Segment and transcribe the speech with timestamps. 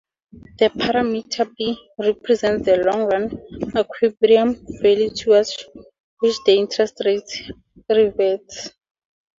[0.57, 3.37] The parameter "b" represents the long-run
[3.77, 5.63] equilibrium value towards
[6.21, 7.51] which the interest rate
[7.87, 8.71] reverts.